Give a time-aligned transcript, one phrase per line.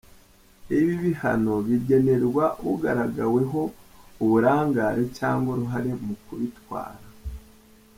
[0.77, 3.61] Ibi bihano bigenerwa ugaragaweho
[4.23, 7.03] uburangare cyangwa uruhare mu kubitwara.